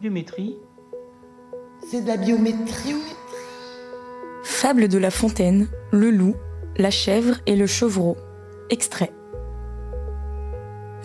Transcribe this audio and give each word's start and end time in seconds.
Biométrie. 0.00 0.54
C'est 1.90 2.02
de 2.02 2.06
la 2.06 2.16
biométrie. 2.16 2.94
Fable 4.44 4.86
de 4.86 4.96
la 4.96 5.10
fontaine, 5.10 5.68
le 5.90 6.10
loup, 6.12 6.36
la 6.76 6.90
chèvre 6.90 7.34
et 7.46 7.56
le 7.56 7.66
chevreau. 7.66 8.16
Extrait. 8.70 9.12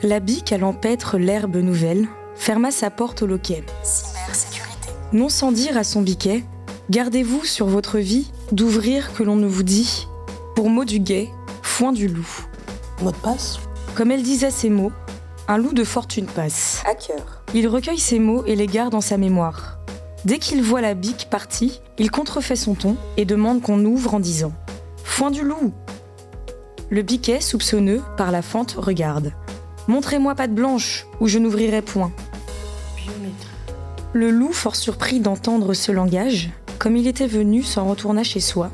La 0.03 0.19
bique 0.19 0.51
à 0.53 0.59
l'empêtre 0.59 1.17
l'herbe 1.17 1.55
nouvelle, 1.57 2.07
ferma 2.35 2.69
sa 2.69 2.91
porte 2.91 3.23
au 3.23 3.25
loquet. 3.25 3.63
Non 5.11 5.29
sans 5.29 5.51
dire 5.51 5.75
à 5.75 5.83
son 5.83 6.01
biquet, 6.03 6.43
gardez-vous 6.91 7.45
sur 7.45 7.65
votre 7.65 7.97
vie 7.97 8.31
d'ouvrir 8.51 9.11
que 9.13 9.23
l'on 9.23 9.37
ne 9.37 9.47
vous 9.47 9.63
dit, 9.63 10.07
pour 10.55 10.69
mot 10.69 10.85
du 10.85 10.99
guet, 10.99 11.29
foin 11.63 11.93
du 11.93 12.07
loup. 12.07 12.29
Mot 13.01 13.11
de 13.11 13.17
passe 13.17 13.57
Comme 13.95 14.11
elle 14.11 14.23
disait 14.23 14.51
ces 14.51 14.69
mots, 14.69 14.91
un 15.47 15.57
loup 15.57 15.73
de 15.73 15.83
fortune 15.83 16.27
passe. 16.27 16.83
À 16.87 16.93
cœur. 16.93 17.42
Il 17.55 17.67
recueille 17.67 17.99
ses 17.99 18.17
mots 18.17 18.43
et 18.47 18.55
les 18.55 18.65
garde 18.65 18.93
dans 18.93 19.01
sa 19.01 19.15
mémoire. 19.17 19.77
Dès 20.25 20.39
qu'il 20.39 20.63
voit 20.63 20.81
la 20.81 20.95
bique 20.95 21.27
partie, 21.29 21.81
il 21.99 22.09
contrefait 22.09 22.55
son 22.55 22.73
ton 22.73 22.95
et 23.15 23.25
demande 23.25 23.61
qu'on 23.61 23.83
ouvre 23.85 24.15
en 24.15 24.19
disant 24.19 24.51
Foin 25.03 25.29
du 25.29 25.43
loup 25.43 25.71
Le 26.89 27.03
biquet, 27.03 27.41
soupçonneux, 27.41 28.01
par 28.17 28.31
la 28.31 28.41
fente, 28.41 28.71
regarde. 28.75 29.33
Montrez-moi 29.87 30.33
de 30.33 30.47
blanche, 30.47 31.05
ou 31.19 31.27
je 31.27 31.37
n'ouvrirai 31.37 31.83
point. 31.83 32.11
Le 34.13 34.31
loup, 34.31 34.51
fort 34.53 34.75
surpris 34.75 35.19
d'entendre 35.19 35.75
ce 35.75 35.91
langage, 35.91 36.49
comme 36.79 36.97
il 36.97 37.05
était 37.05 37.27
venu, 37.27 37.61
s'en 37.61 37.87
retourna 37.87 38.23
chez 38.23 38.39
soi. 38.39 38.71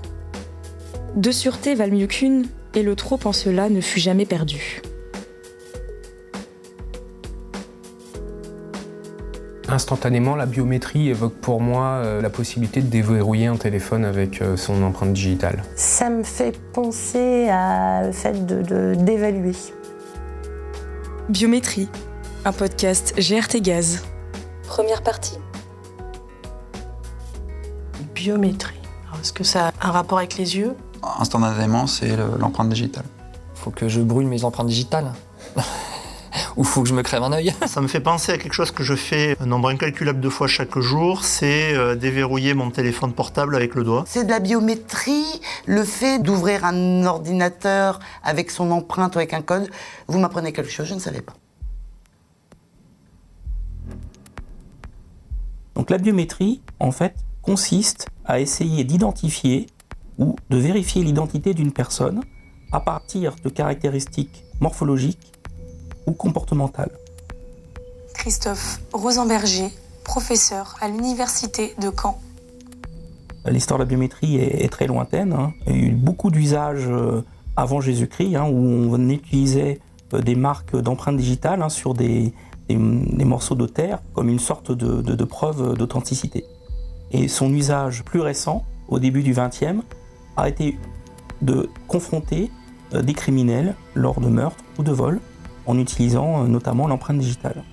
De 1.17 1.31
sûreté 1.31 1.75
valent 1.75 1.97
mieux 1.97 2.07
qu'une, 2.07 2.45
et 2.75 2.83
le 2.83 2.95
trop 2.95 3.19
en 3.25 3.33
cela 3.33 3.69
ne 3.69 3.81
fut 3.81 3.99
jamais 3.99 4.25
perdu. 4.25 4.81
Instantanément, 9.71 10.35
la 10.35 10.47
biométrie 10.47 11.09
évoque 11.09 11.33
pour 11.35 11.61
moi 11.61 11.99
euh, 12.03 12.21
la 12.23 12.31
possibilité 12.31 12.81
de 12.81 12.87
déverrouiller 12.87 13.45
un 13.47 13.55
téléphone 13.55 14.03
avec 14.03 14.41
euh, 14.41 14.57
son 14.57 14.81
empreinte 14.81 15.13
digitale. 15.13 15.63
Ça 15.75 16.09
me 16.09 16.23
fait 16.23 16.59
penser 16.73 17.47
à 17.49 18.01
le 18.03 18.11
fait 18.11 18.47
d'évaluer. 19.05 19.51
De, 19.51 21.31
biométrie, 21.31 21.87
un 22.45 22.51
podcast 22.51 23.13
GRT 23.15 23.61
Gaz. 23.61 24.03
Première 24.67 25.03
partie. 25.03 25.37
Biométrie. 28.15 28.73
Est-ce 29.21 29.33
que 29.33 29.43
ça 29.43 29.67
a 29.79 29.87
un 29.87 29.91
rapport 29.91 30.17
avec 30.17 30.35
les 30.37 30.57
yeux 30.57 30.73
Instantanément, 31.19 31.85
c'est 31.85 32.17
l'empreinte 32.39 32.69
digitale. 32.69 33.05
Faut 33.53 33.69
que 33.69 33.87
je 33.87 34.01
brûle 34.01 34.25
mes 34.25 34.43
empreintes 34.45 34.67
digitales 34.67 35.13
ou 36.55 36.63
faut 36.63 36.81
que 36.83 36.87
je 36.89 36.93
me 36.93 37.01
crève 37.03 37.23
un 37.23 37.31
œil. 37.31 37.53
Ça 37.65 37.81
me 37.81 37.87
fait 37.87 37.99
penser 37.99 38.31
à 38.31 38.37
quelque 38.37 38.53
chose 38.53 38.71
que 38.71 38.83
je 38.83 38.95
fais 38.95 39.35
un 39.39 39.45
nombre 39.45 39.69
incalculable 39.69 40.19
de 40.19 40.29
fois 40.29 40.47
chaque 40.47 40.77
jour, 40.79 41.23
c'est 41.23 41.73
euh, 41.73 41.95
déverrouiller 41.95 42.53
mon 42.53 42.71
téléphone 42.71 43.13
portable 43.13 43.55
avec 43.55 43.75
le 43.75 43.83
doigt. 43.83 44.03
C'est 44.07 44.23
de 44.25 44.29
la 44.29 44.39
biométrie, 44.39 45.41
le 45.65 45.83
fait 45.83 46.19
d'ouvrir 46.21 46.65
un 46.65 47.05
ordinateur 47.05 47.99
avec 48.23 48.51
son 48.51 48.71
empreinte 48.71 49.15
ou 49.15 49.19
avec 49.19 49.33
un 49.33 49.41
code. 49.41 49.69
Vous 50.07 50.19
m'apprenez 50.19 50.53
quelque 50.53 50.71
chose, 50.71 50.87
je 50.87 50.93
ne 50.95 50.99
savais 50.99 51.21
pas. 51.21 51.33
Donc 55.75 55.89
la 55.89 55.97
biométrie, 55.97 56.61
en 56.79 56.91
fait, 56.91 57.15
consiste 57.41 58.07
à 58.25 58.39
essayer 58.41 58.83
d'identifier 58.83 59.67
ou 60.17 60.35
de 60.49 60.57
vérifier 60.57 61.01
l'identité 61.03 61.53
d'une 61.53 61.71
personne 61.71 62.21
à 62.73 62.81
partir 62.81 63.35
de 63.43 63.49
caractéristiques 63.49 64.43
morphologiques 64.59 65.31
ou 66.09 66.61
Christophe 68.15 68.79
Rosenberger, 68.93 69.69
professeur 70.03 70.75
à 70.81 70.87
l'Université 70.87 71.73
de 71.81 71.91
Caen. 72.03 72.17
L'histoire 73.45 73.77
de 73.79 73.83
la 73.83 73.87
biométrie 73.87 74.37
est, 74.37 74.69
très 74.71 74.87
lointaine. 74.87 75.33
Hein. 75.33 75.53
Il 75.67 75.71
y 75.71 75.75
a 75.81 75.87
eu 75.87 75.91
beaucoup 75.91 76.31
d'usages 76.31 76.87
euh, 76.87 77.23
avant 77.55 77.79
Jésus-Christ 77.79 78.35
hein, 78.35 78.45
où 78.45 78.95
on 78.95 79.09
utilisait 79.09 79.79
euh, 80.13 80.21
des 80.21 80.35
marques 80.35 80.75
d'empreintes 80.75 81.17
digitales 81.17 81.61
hein, 81.61 81.69
sur 81.69 81.93
des, 81.93 82.33
morceaux 82.77 83.55
de 83.55 83.65
terre 83.65 83.99
comme 84.13 84.29
une 84.29 84.39
sorte 84.39 84.71
de, 84.71 85.01
de 85.01 85.23
preuve 85.23 85.77
d'authenticité. 85.77 86.43
Et 87.11 87.27
son 87.27 87.51
usage 87.53 88.03
plus 88.03 88.19
récent, 88.21 88.63
au 88.87 88.99
début 88.99 89.21
du 89.23 89.33
XXe, 89.33 89.75
a 90.37 90.47
été 90.49 90.77
de 91.41 91.69
confronter 91.87 92.51
euh, 92.95 93.01
des 93.03 93.13
criminels 93.13 93.75
lors 93.95 94.19
de 94.19 94.27
meurtres 94.27 94.63
ou 94.79 94.83
de 94.83 94.91
vols 94.91 95.19
en 95.65 95.77
utilisant 95.79 96.43
euh, 96.43 96.47
notamment 96.47 96.87
l'empreinte 96.87 97.17
digitale. 97.19 97.63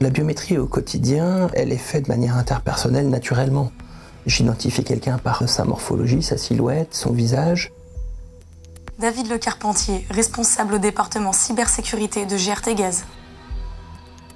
La 0.00 0.10
biométrie 0.10 0.58
au 0.58 0.66
quotidien, 0.66 1.48
elle 1.54 1.72
est 1.72 1.76
faite 1.78 2.04
de 2.04 2.08
manière 2.08 2.36
interpersonnelle 2.36 3.08
naturellement. 3.08 3.72
J'identifie 4.26 4.84
quelqu'un 4.84 5.16
par 5.18 5.48
sa 5.48 5.64
morphologie, 5.64 6.22
sa 6.22 6.36
silhouette, 6.36 6.94
son 6.94 7.12
visage. 7.12 7.72
David 8.98 9.28
Le 9.30 9.38
Carpentier, 9.38 10.06
responsable 10.10 10.74
au 10.74 10.78
département 10.78 11.32
cybersécurité 11.32 12.26
de 12.26 12.36
GRT 12.36 12.74
Gaz. 12.76 13.04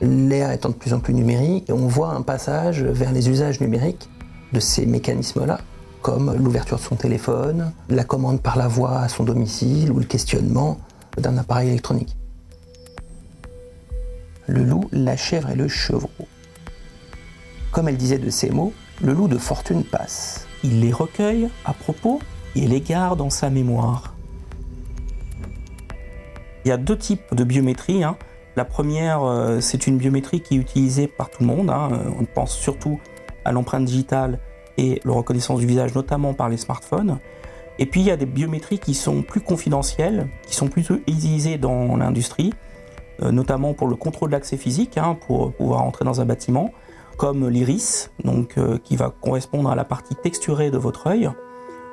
L'ère 0.01 0.51
étant 0.51 0.71
de 0.71 0.75
plus 0.75 0.95
en 0.95 1.01
plus 1.01 1.13
numérique, 1.13 1.67
on 1.71 1.87
voit 1.87 2.13
un 2.15 2.23
passage 2.23 2.83
vers 2.83 3.13
les 3.13 3.29
usages 3.29 3.61
numériques 3.61 4.09
de 4.55 4.61
ces 4.61 4.87
mécanismes-là 4.87 5.59
comme 6.03 6.35
l'ouverture 6.39 6.79
de 6.79 6.83
son 6.83 6.97
téléphone, 6.97 7.73
la 7.89 8.05
commande 8.05 8.41
par 8.41 8.57
la 8.57 8.69
voix 8.69 9.01
à 9.01 9.09
son 9.09 9.25
domicile 9.25 9.93
ou 9.93 9.99
le 9.99 10.05
questionnement 10.07 10.79
d'un 11.19 11.37
appareil 11.39 11.69
électronique. 11.71 12.17
Le 14.47 14.65
loup, 14.65 14.89
la 14.93 15.17
chèvre 15.17 15.51
et 15.51 15.57
le 15.57 15.69
chevreau. 15.69 16.27
Comme 17.71 17.89
elle 17.89 17.97
disait 17.97 18.19
de 18.19 18.31
ces 18.31 18.51
mots, 18.51 18.73
le 19.03 19.13
loup 19.13 19.29
de 19.29 19.39
fortune 19.39 19.85
passe. 19.85 20.47
Il 20.65 20.81
les 20.81 20.93
recueille 20.93 21.49
à 21.65 21.73
propos 21.73 22.21
et 22.57 22.67
les 22.67 22.81
garde 22.81 23.21
en 23.21 23.31
sa 23.31 23.51
mémoire. 23.51 24.15
Il 26.65 26.69
y 26.69 26.73
a 26.73 26.77
deux 26.77 26.99
types 26.99 27.33
de 27.35 27.45
biométrie. 27.45 28.03
Hein. 28.03 28.17
La 28.57 28.65
première, 28.65 29.23
euh, 29.23 29.61
c'est 29.61 29.87
une 29.87 29.99
biométrie 29.99 30.43
qui 30.43 30.57
est 30.57 30.59
utilisée 30.59 31.07
par 31.09 31.31
tout 31.31 31.43
le 31.43 31.47
monde. 31.47 31.71
Hein. 31.71 31.91
On 32.19 32.25
pense 32.25 32.53
surtout 32.55 32.99
à 33.45 33.53
l'empreinte 33.53 33.85
digitale 33.85 34.39
et 34.79 35.01
la 35.05 35.13
reconnaissance 35.13 35.61
du 35.61 35.67
visage, 35.67 35.95
notamment 35.95 36.35
par 36.35 36.49
les 36.49 36.57
smartphones. 36.57 37.19
Et 37.79 37.87
puis 37.87 38.01
il 38.01 38.07
y 38.07 38.11
a 38.11 38.17
des 38.17 38.27
biométries 38.27 38.79
qui 38.79 38.95
sont 38.95 39.23
plus 39.23 39.41
confidentielles, 39.41 40.29
qui 40.47 40.55
sont 40.55 40.69
plus 40.69 40.87
utilisées 41.07 41.59
dans 41.59 41.97
l'industrie, 41.97 42.53
euh, 43.23 43.33
notamment 43.33 43.75
pour 43.75 43.89
le 43.89 43.97
contrôle 43.97 44.31
de 44.31 44.35
l'accès 44.35 44.57
physique, 44.57 44.99
hein, 44.99 45.17
pour 45.27 45.53
pouvoir 45.53 45.83
entrer 45.83 46.05
dans 46.05 46.21
un 46.21 46.25
bâtiment, 46.27 46.73
comme 47.17 47.49
l'iris, 47.49 48.11
donc 48.25 48.59
euh, 48.59 48.79
qui 48.83 48.97
va 48.97 49.11
correspondre 49.11 49.71
à 49.71 49.75
la 49.75 49.85
partie 49.85 50.15
texturée 50.15 50.71
de 50.71 50.79
votre 50.79 51.07
œil, 51.07 51.31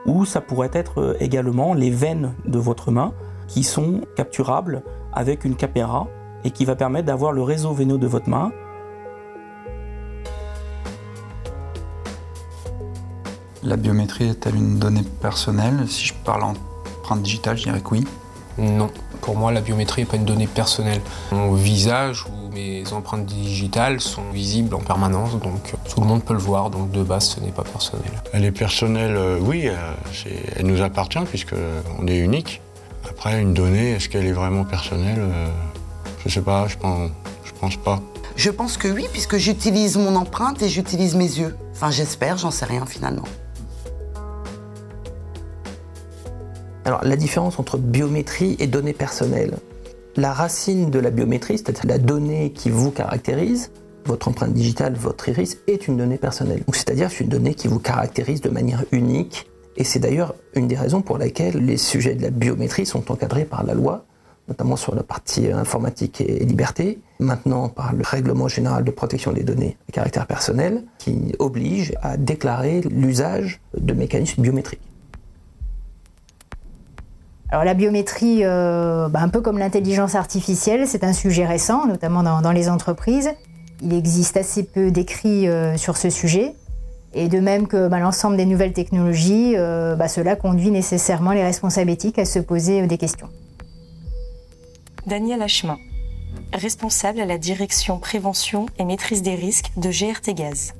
ou 0.05 0.25
ça 0.25 0.41
pourrait 0.41 0.69
être 0.73 1.01
euh, 1.01 1.13
également 1.19 1.73
les 1.73 1.89
veines 1.89 2.33
de 2.45 2.59
votre 2.59 2.91
main, 2.91 3.13
qui 3.47 3.63
sont 3.63 4.01
capturables 4.17 4.83
avec 5.13 5.45
une 5.45 5.55
caméra 5.55 6.07
et 6.43 6.51
qui 6.51 6.65
va 6.65 6.75
permettre 6.75 7.05
d'avoir 7.05 7.31
le 7.31 7.41
réseau 7.43 7.71
veineux 7.71 7.97
de 7.97 8.07
votre 8.07 8.29
main 8.29 8.51
La 13.67 13.75
biométrie 13.75 14.29
est-elle 14.29 14.55
une 14.55 14.79
donnée 14.79 15.03
personnelle 15.21 15.87
Si 15.89 16.05
je 16.05 16.13
parle 16.23 16.43
en 16.43 16.53
empreinte 17.01 17.21
digitale, 17.21 17.57
je 17.57 17.63
dirais 17.63 17.81
que 17.81 17.89
oui. 17.89 18.07
Non, 18.57 18.89
pour 19.19 19.35
moi, 19.35 19.51
la 19.51 19.59
biométrie 19.59 20.03
n'est 20.03 20.05
pas 20.05 20.15
une 20.15 20.23
donnée 20.23 20.47
personnelle. 20.47 21.01
Mon 21.33 21.51
visage 21.51 22.23
ou 22.27 22.53
mes 22.53 22.85
empreintes 22.93 23.25
digitales 23.25 23.99
sont 23.99 24.21
visibles 24.33 24.73
en 24.73 24.79
permanence, 24.79 25.33
donc 25.41 25.73
euh, 25.73 25.77
tout 25.93 25.99
le 25.99 26.07
monde 26.07 26.23
peut 26.23 26.31
le 26.31 26.39
voir, 26.39 26.69
donc 26.69 26.91
de 26.91 27.03
base, 27.03 27.27
ce 27.27 27.41
n'est 27.41 27.51
pas 27.51 27.63
personnel. 27.65 28.09
Elle 28.31 28.45
est 28.45 28.51
personnelle, 28.53 29.15
euh, 29.17 29.37
oui, 29.41 29.63
euh, 29.67 30.29
elle 30.55 30.65
nous 30.65 30.81
appartient 30.81 31.19
puisqu'on 31.27 32.07
est 32.07 32.17
unique. 32.17 32.61
Après, 33.09 33.41
une 33.41 33.53
donnée, 33.53 33.91
est-ce 33.91 34.07
qu'elle 34.07 34.25
est 34.27 34.31
vraiment 34.31 34.63
personnelle 34.63 35.27
Je 36.19 36.29
ne 36.29 36.33
sais 36.33 36.41
pas, 36.41 36.67
je 36.69 36.77
pense, 36.77 37.11
je 37.43 37.51
pense 37.59 37.75
pas. 37.75 37.99
Je 38.37 38.49
pense 38.49 38.77
que 38.77 38.87
oui, 38.87 39.07
puisque 39.11 39.35
j'utilise 39.37 39.97
mon 39.97 40.15
empreinte 40.15 40.61
et 40.61 40.69
j'utilise 40.69 41.15
mes 41.15 41.25
yeux. 41.39 41.57
Enfin, 41.73 41.91
j'espère, 41.91 42.37
j'en 42.37 42.51
sais 42.51 42.65
rien 42.65 42.85
finalement. 42.85 43.25
Alors 46.87 47.03
la 47.03 47.17
différence 47.17 47.59
entre 47.59 47.77
biométrie 47.77 48.55
et 48.59 48.65
données 48.67 48.93
personnelles. 48.93 49.57
La 50.15 50.31
racine 50.31 50.89
de 50.89 50.99
la 50.99 51.11
biométrie, 51.11 51.57
c'est-à-dire 51.57 51.83
la 51.85 51.97
donnée 51.97 52.51
qui 52.53 52.69
vous 52.69 52.91
caractérise, 52.91 53.71
votre 54.05 54.29
empreinte 54.29 54.53
digitale, 54.53 54.93
votre 54.93 55.27
iris, 55.27 55.57
est 55.67 55.89
une 55.89 55.97
donnée 55.97 56.17
personnelle. 56.17 56.63
C'est-à-dire 56.71 57.11
c'est 57.11 57.25
une 57.25 57.29
donnée 57.29 57.55
qui 57.55 57.67
vous 57.67 57.79
caractérise 57.79 58.39
de 58.39 58.47
manière 58.49 58.85
unique. 58.93 59.49
Et 59.75 59.83
c'est 59.83 59.99
d'ailleurs 59.99 60.33
une 60.55 60.69
des 60.69 60.77
raisons 60.77 61.01
pour 61.01 61.17
laquelle 61.17 61.57
les 61.57 61.75
sujets 61.75 62.15
de 62.15 62.21
la 62.23 62.29
biométrie 62.29 62.85
sont 62.85 63.11
encadrés 63.11 63.43
par 63.43 63.65
la 63.65 63.73
loi, 63.73 64.05
notamment 64.47 64.77
sur 64.77 64.95
la 64.95 65.03
partie 65.03 65.47
euh, 65.47 65.57
informatique 65.57 66.21
et 66.21 66.39
liberté, 66.45 66.99
maintenant 67.19 67.67
par 67.67 67.91
le 67.91 68.03
règlement 68.05 68.47
général 68.47 68.85
de 68.85 68.91
protection 68.91 69.33
des 69.33 69.43
données 69.43 69.75
à 69.89 69.91
caractère 69.91 70.25
personnel, 70.25 70.83
qui 70.99 71.35
oblige 71.39 71.91
à 72.01 72.15
déclarer 72.15 72.79
l'usage 72.89 73.59
de 73.77 73.91
mécanismes 73.91 74.41
biométriques. 74.41 74.79
Alors 77.49 77.63
la 77.63 77.73
biométrie, 77.73 78.39
euh, 78.43 79.07
bah, 79.07 79.19
un 79.21 79.29
peu 79.29 79.39
comme 79.41 79.57
l'intelligence 79.57 80.15
artificielle, 80.15 80.85
c'est 80.85 81.03
un 81.05 81.13
sujet 81.13 81.45
récent, 81.45 81.85
notamment 81.87 82.21
dans, 82.23 82.51
les 82.51 82.67
entreprises. 82.69 83.29
Il 83.81 83.93
existe 83.93 84.35
assez 84.35 84.63
peu 84.63 84.91
d'écrits 84.91 85.47
euh, 85.47 85.77
sur 85.77 85.95
ce 85.97 86.09
sujet. 86.09 86.53
Et 87.13 87.29
de 87.29 87.39
même 87.39 87.67
que 87.67 87.87
bah, 87.87 87.99
l'ensemble 87.99 88.35
des 88.35 88.45
nouvelles 88.45 88.73
technologies, 88.73 89.53
euh, 89.55 89.95
bah, 89.95 90.09
cela 90.09 90.35
conduit 90.35 90.71
nécessairement 90.71 91.31
les 91.31 91.43
responsables 91.43 91.89
éthiques 91.89 92.19
à 92.19 92.25
se 92.25 92.37
poser 92.39 92.85
des 92.85 92.97
questions. 92.97 93.29
Daniel 95.07 95.41
Hachemin, 95.41 95.77
responsable 96.53 97.21
à 97.21 97.25
la 97.25 97.37
direction 97.37 97.97
prévention 97.97 98.65
et 98.77 98.83
maîtrise 98.83 99.21
des 99.23 99.35
risques 99.35 99.71
de 99.77 99.87
GRT 99.89 100.35
Gaz. 100.35 100.73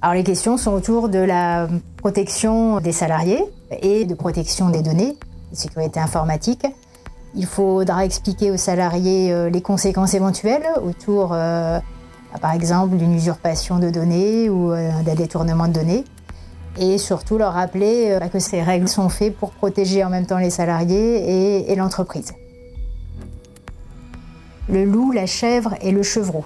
Alors 0.00 0.14
les 0.14 0.22
questions 0.22 0.56
sont 0.56 0.70
autour 0.74 1.08
de 1.08 1.18
la 1.18 1.66
protection 1.96 2.78
des 2.78 2.92
salariés 2.92 3.42
et 3.82 4.04
de 4.04 4.14
protection 4.14 4.70
des 4.70 4.80
données, 4.80 5.16
de 5.50 5.56
sécurité 5.56 5.98
informatique. 5.98 6.64
Il 7.34 7.46
faudra 7.46 8.04
expliquer 8.04 8.52
aux 8.52 8.56
salariés 8.56 9.32
euh, 9.32 9.50
les 9.50 9.60
conséquences 9.60 10.14
éventuelles 10.14 10.62
autour, 10.84 11.32
euh, 11.32 11.80
bah, 12.32 12.38
par 12.40 12.52
exemple, 12.54 12.96
d'une 12.96 13.12
usurpation 13.12 13.80
de 13.80 13.90
données 13.90 14.48
ou 14.48 14.72
euh, 14.72 14.88
d'un 15.04 15.16
détournement 15.16 15.66
de 15.66 15.72
données. 15.72 16.04
Et 16.78 16.96
surtout 16.96 17.36
leur 17.36 17.54
rappeler 17.54 18.18
bah, 18.20 18.28
que 18.28 18.38
ces 18.38 18.62
règles 18.62 18.86
sont 18.86 19.08
faites 19.08 19.36
pour 19.36 19.50
protéger 19.50 20.04
en 20.04 20.10
même 20.10 20.26
temps 20.26 20.38
les 20.38 20.50
salariés 20.50 21.68
et 21.72 21.74
l'entreprise. 21.74 22.32
Le 24.68 24.84
loup, 24.84 25.10
la 25.10 25.26
chèvre 25.26 25.74
et 25.82 25.90
le 25.90 26.04
chevreau. 26.04 26.44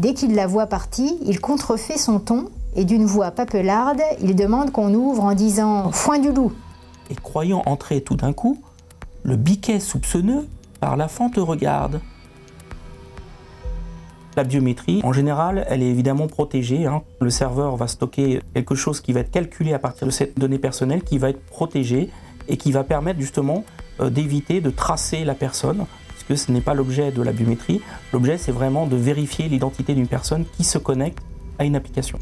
Dès 0.00 0.14
qu'il 0.14 0.34
la 0.34 0.46
voit 0.46 0.66
partie, 0.66 1.18
il 1.26 1.42
contrefait 1.42 1.98
son 1.98 2.20
ton 2.20 2.46
et 2.74 2.84
d'une 2.86 3.04
voix 3.04 3.32
papelarde, 3.32 4.00
il 4.22 4.34
demande 4.34 4.72
qu'on 4.72 4.94
ouvre 4.94 5.24
en 5.24 5.34
disant 5.34 5.92
Foin 5.92 6.18
du 6.18 6.32
loup 6.32 6.52
Et 7.10 7.14
croyant 7.14 7.62
entrer 7.66 8.00
tout 8.00 8.16
d'un 8.16 8.32
coup, 8.32 8.62
le 9.24 9.36
biquet 9.36 9.78
soupçonneux 9.78 10.48
par 10.80 10.96
la 10.96 11.06
fente 11.06 11.34
regarde. 11.36 12.00
La 14.38 14.44
biométrie, 14.44 15.02
en 15.04 15.12
général, 15.12 15.66
elle 15.68 15.82
est 15.82 15.90
évidemment 15.90 16.28
protégée. 16.28 16.86
Hein. 16.86 17.02
Le 17.20 17.28
serveur 17.28 17.76
va 17.76 17.86
stocker 17.86 18.40
quelque 18.54 18.74
chose 18.74 19.02
qui 19.02 19.12
va 19.12 19.20
être 19.20 19.30
calculé 19.30 19.74
à 19.74 19.78
partir 19.78 20.06
de 20.06 20.12
cette 20.12 20.38
donnée 20.38 20.58
personnelle, 20.58 21.02
qui 21.02 21.18
va 21.18 21.28
être 21.28 21.44
protégée 21.48 22.08
et 22.48 22.56
qui 22.56 22.72
va 22.72 22.84
permettre 22.84 23.20
justement 23.20 23.64
euh, 24.00 24.08
d'éviter 24.08 24.62
de 24.62 24.70
tracer 24.70 25.26
la 25.26 25.34
personne 25.34 25.84
ce 26.36 26.52
n'est 26.52 26.60
pas 26.60 26.74
l'objet 26.74 27.10
de 27.10 27.22
la 27.22 27.32
biométrie. 27.32 27.80
L'objet, 28.12 28.38
c'est 28.38 28.52
vraiment 28.52 28.86
de 28.86 28.96
vérifier 28.96 29.48
l'identité 29.48 29.94
d'une 29.94 30.06
personne 30.08 30.44
qui 30.56 30.64
se 30.64 30.78
connecte 30.78 31.18
à 31.58 31.64
une 31.64 31.76
application. 31.76 32.18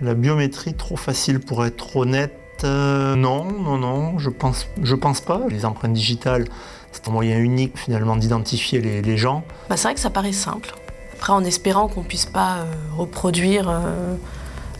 La 0.00 0.14
biométrie, 0.14 0.74
trop 0.74 0.96
facile 0.96 1.40
pour 1.40 1.64
être 1.64 1.96
honnête. 1.96 2.32
Euh, 2.64 3.16
non, 3.16 3.44
non, 3.44 3.78
non, 3.78 4.18
je 4.18 4.30
pense, 4.30 4.68
pense 5.00 5.20
pas. 5.20 5.42
Les 5.48 5.64
empreintes 5.64 5.92
digitales, 5.92 6.44
c'est 6.92 7.08
un 7.08 7.10
moyen 7.12 7.38
unique 7.38 7.76
finalement 7.78 8.16
d'identifier 8.16 8.80
les, 8.80 9.16
gens. 9.16 9.44
Bah, 9.68 9.76
c'est 9.76 9.88
vrai 9.88 9.94
que 9.94 10.00
ça 10.00 10.10
paraît 10.10 10.32
simple. 10.32 10.74
Après, 11.14 11.32
en 11.32 11.44
espérant 11.44 11.88
qu'on 11.88 12.02
puisse 12.02 12.26
pas 12.26 12.58
euh, 12.58 12.64
reproduire 12.98 13.68
euh, 13.68 14.14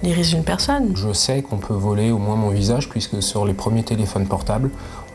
les 0.03 0.13
risques 0.13 0.35
d'une 0.35 0.45
personne. 0.45 0.97
Je 0.97 1.13
sais 1.13 1.43
qu'on 1.43 1.59
peut 1.59 1.75
voler 1.75 2.11
au 2.11 2.19
moins 2.19 2.37
mon 2.37 2.51
visage, 2.51 2.89
puisque 2.89 3.23
sur 3.23 3.47
les 3.47 3.55
premiers 3.55 3.85
téléphones 3.85 4.27
portables, 4.27 4.71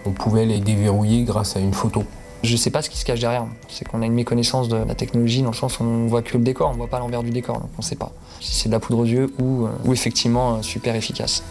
on 0.06 0.12
pouvait 0.12 0.46
les 0.46 0.60
déverrouiller 0.60 1.24
grâce 1.24 1.56
à 1.56 1.60
une 1.60 1.74
photo. 1.74 2.04
Je 2.44 2.54
ne 2.54 2.58
sais 2.58 2.70
pas 2.72 2.82
ce 2.82 2.90
qui 2.90 2.98
se 2.98 3.04
cache 3.04 3.20
derrière. 3.20 3.46
C'est 3.68 3.86
qu'on 3.86 4.02
a 4.02 4.06
une 4.06 4.14
méconnaissance 4.14 4.70
de 4.70 4.78
la 4.78 4.96
technologie 4.96 5.42
dans 5.42 5.50
le 5.52 5.56
sens 5.56 5.80
où 5.80 5.84
on 5.84 6.08
voit 6.08 6.22
que 6.22 6.38
le 6.38 6.44
décor, 6.44 6.70
on 6.70 6.74
ne 6.74 6.78
voit 6.78 6.88
pas 6.88 7.00
l'envers 7.00 7.22
du 7.22 7.32
décor, 7.32 7.58
donc 7.60 7.70
on 7.78 7.82
ne 7.82 7.86
sait 7.86 7.96
pas 7.98 8.12
si 8.40 8.56
c'est 8.56 8.70
de 8.70 8.74
la 8.74 8.80
poudre 8.80 9.00
aux 9.00 9.06
yeux 9.06 9.34
ou, 9.40 9.66
euh, 9.66 9.92
effectivement 9.92 10.56
euh, 10.56 10.62
super 10.62 10.96
efficace. 10.96 11.44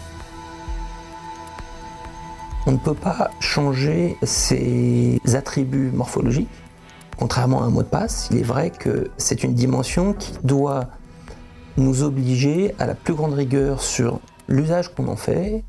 On 2.65 2.71
ne 2.71 2.77
peut 2.77 2.95
pas 2.95 3.29
changer 3.39 4.17
ses 4.23 5.21
attributs 5.33 5.91
morphologiques. 5.93 6.49
Contrairement 7.17 7.61
à 7.61 7.65
un 7.65 7.69
mot 7.69 7.83
de 7.83 7.87
passe, 7.87 8.29
il 8.31 8.37
est 8.39 8.43
vrai 8.43 8.71
que 8.71 9.11
c'est 9.17 9.43
une 9.43 9.53
dimension 9.53 10.13
qui 10.13 10.31
doit 10.43 10.85
nous 11.77 12.01
obliger 12.03 12.73
à 12.79 12.87
la 12.87 12.95
plus 12.95 13.13
grande 13.13 13.33
rigueur 13.33 13.81
sur 13.81 14.19
l'usage 14.47 14.93
qu'on 14.95 15.07
en 15.07 15.15
fait, 15.15 15.63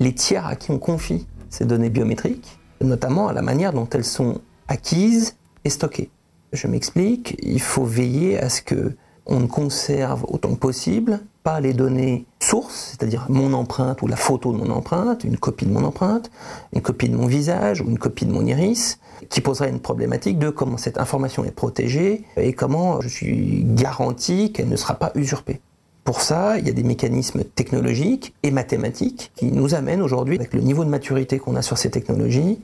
les 0.00 0.14
tiers 0.14 0.46
à 0.46 0.56
qui 0.56 0.70
on 0.70 0.78
confie 0.78 1.26
ces 1.50 1.64
données 1.64 1.90
biométriques, 1.90 2.58
notamment 2.80 3.28
à 3.28 3.32
la 3.32 3.42
manière 3.42 3.72
dont 3.72 3.88
elles 3.92 4.04
sont 4.04 4.40
acquises 4.68 5.36
et 5.64 5.70
stockées. 5.70 6.10
Je 6.52 6.66
m'explique, 6.68 7.36
il 7.42 7.60
faut 7.60 7.84
veiller 7.84 8.38
à 8.38 8.48
ce 8.48 8.62
que 8.62 8.92
on 9.28 9.40
ne 9.40 9.46
conserve 9.48 10.24
autant 10.28 10.50
que 10.50 10.58
possible 10.60 11.20
pas 11.42 11.58
les 11.60 11.72
données 11.74 12.26
sources, 12.40 12.88
c'est-à-dire 12.90 13.26
mon 13.28 13.52
empreinte 13.52 14.00
ou 14.02 14.06
la 14.08 14.14
photo 14.16 14.52
de 14.52 14.56
mon 14.58 14.70
empreinte, 14.70 15.22
une 15.24 15.36
copie 15.36 15.64
de 15.66 15.72
mon 15.72 15.82
empreinte, 15.84 16.28
une 16.72 16.80
copie 16.80 17.08
de 17.08 17.16
mon 17.16 17.26
visage 17.26 17.80
ou 17.80 17.86
une 17.88 17.98
copie 18.00 18.24
de 18.26 18.32
mon 18.32 18.44
iris, 18.46 18.98
qui 19.30 19.40
poserait 19.40 19.70
une 19.70 19.78
problématique 19.80 20.38
de 20.40 20.48
comment 20.50 20.76
cette 20.76 20.98
information 20.98 21.44
est 21.44 21.50
protégée 21.52 22.22
et 22.36 22.52
comment 22.52 23.00
je 23.00 23.08
suis 23.08 23.62
garanti 23.64 24.52
qu'elle 24.52 24.68
ne 24.68 24.74
sera 24.76 24.94
pas 24.94 25.10
usurpée. 25.16 25.60
Pour 26.06 26.22
ça, 26.22 26.56
il 26.60 26.64
y 26.68 26.70
a 26.70 26.72
des 26.72 26.84
mécanismes 26.84 27.42
technologiques 27.42 28.32
et 28.44 28.52
mathématiques 28.52 29.32
qui 29.34 29.50
nous 29.50 29.74
amènent 29.74 30.00
aujourd'hui, 30.00 30.36
avec 30.36 30.54
le 30.54 30.60
niveau 30.60 30.84
de 30.84 30.88
maturité 30.88 31.40
qu'on 31.40 31.56
a 31.56 31.62
sur 31.62 31.76
ces 31.78 31.90
technologies, 31.90 32.60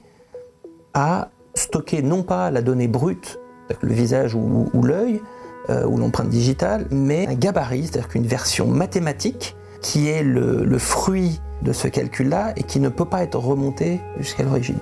à 0.94 1.28
stocker 1.56 2.02
non 2.02 2.22
pas 2.22 2.52
la 2.52 2.62
donnée 2.62 2.86
brute, 2.86 3.40
le 3.80 3.92
visage 3.92 4.36
ou, 4.36 4.70
l'œil, 4.84 5.20
euh, 5.70 5.84
ou 5.86 5.98
l'empreinte 5.98 6.28
digitale, 6.28 6.86
mais 6.92 7.26
un 7.26 7.34
gabarit, 7.34 7.82
c'est-à-dire 7.82 8.06
qu'une 8.08 8.28
version 8.28 8.68
mathématique 8.68 9.56
qui 9.80 10.08
est 10.08 10.22
le, 10.22 10.78
fruit 10.78 11.40
de 11.62 11.72
ce 11.72 11.88
calcul-là 11.88 12.52
et 12.56 12.62
qui 12.62 12.78
ne 12.78 12.90
peut 12.90 13.04
pas 13.06 13.24
être 13.24 13.38
remontée 13.40 14.00
jusqu'à 14.20 14.44
l'origine. 14.44 14.78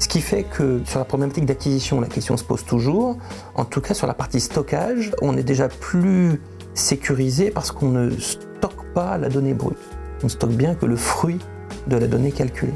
Ce 0.00 0.08
qui 0.08 0.20
fait 0.20 0.42
que 0.42 0.80
sur 0.84 0.98
la 0.98 1.04
problématique 1.04 1.46
d'acquisition, 1.46 2.00
la 2.00 2.08
question 2.08 2.36
se 2.36 2.44
pose 2.44 2.64
toujours. 2.64 3.16
En 3.54 3.64
tout 3.64 3.80
cas, 3.80 3.94
sur 3.94 4.08
la 4.08 4.14
partie 4.14 4.40
stockage, 4.40 5.12
on 5.22 5.36
est 5.36 5.42
déjà 5.44 5.68
plus 5.68 6.40
sécurisé 6.78 7.50
parce 7.50 7.72
qu'on 7.72 7.90
ne 7.90 8.10
stocke 8.18 8.92
pas 8.94 9.18
la 9.18 9.28
donnée 9.28 9.52
brute. 9.54 9.76
On 10.22 10.28
stocke 10.28 10.52
bien 10.52 10.74
que 10.74 10.86
le 10.86 10.96
fruit 10.96 11.40
de 11.88 11.96
la 11.96 12.06
donnée 12.06 12.32
calculée. 12.32 12.74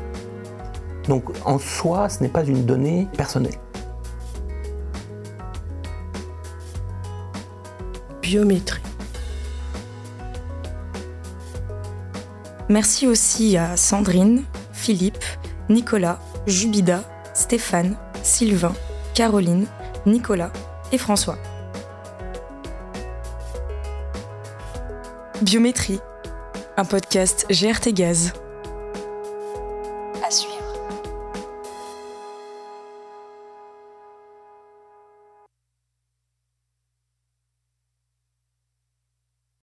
Donc 1.08 1.25
en 1.44 1.58
soi, 1.58 2.08
ce 2.08 2.22
n'est 2.22 2.28
pas 2.28 2.44
une 2.44 2.64
donnée 2.66 3.08
personnelle. 3.16 3.54
Biométrie. 8.20 8.82
Merci 12.69 13.06
aussi 13.06 13.56
à 13.56 13.76
Sandrine, 13.76 14.44
Philippe, 14.72 15.22
Nicolas, 15.69 16.19
Jubida, 16.46 17.03
Stéphane, 17.34 17.96
Sylvain, 18.22 18.72
Caroline, 19.15 19.67
Nicolas 20.06 20.53
et 20.91 20.98
François. 20.98 21.36
Biométrie, 25.43 25.99
un 26.77 26.84
podcast 26.84 27.46
GRT 27.51 27.93
Gaz. 27.93 28.32